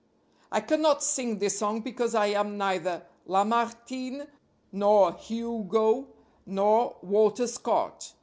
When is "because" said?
1.81-2.15